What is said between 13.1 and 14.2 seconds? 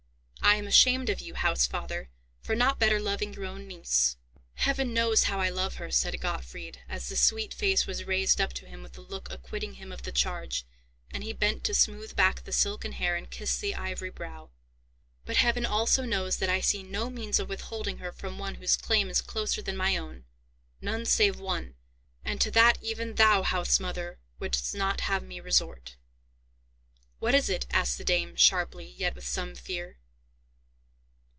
and kiss the ivory